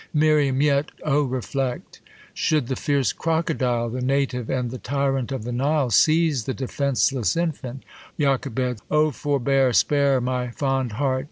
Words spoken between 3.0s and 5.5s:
crocodile, The native and the tyrant of